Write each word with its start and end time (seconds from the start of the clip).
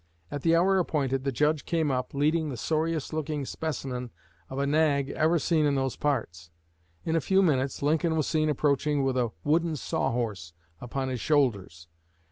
At 0.31 0.41
the 0.41 0.55
hour 0.55 0.79
appointed 0.79 1.25
the 1.25 1.31
Judge 1.31 1.63
came 1.63 1.91
up, 1.91 2.15
leading 2.15 2.49
the 2.49 2.57
sorriest 2.57 3.13
looking 3.13 3.45
specimen 3.45 4.09
of 4.49 4.57
a 4.57 4.65
nag 4.65 5.11
ever 5.11 5.37
seen 5.37 5.63
in 5.67 5.75
those 5.75 5.95
parts. 5.95 6.49
In 7.05 7.15
a 7.15 7.21
few 7.21 7.43
minutes 7.43 7.83
Lincoln 7.83 8.15
was 8.15 8.25
seen 8.25 8.49
approaching 8.49 9.03
with 9.03 9.15
a 9.15 9.29
wooden 9.43 9.75
saw 9.75 10.09
horse 10.11 10.53
upon 10.79 11.09
his 11.09 11.21
shoulders. 11.21 11.87